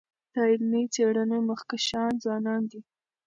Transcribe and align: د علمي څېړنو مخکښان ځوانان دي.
د 0.33 0.35
علمي 0.49 0.83
څېړنو 0.93 1.37
مخکښان 1.49 2.11
ځوانان 2.23 2.61
دي. 2.71 2.81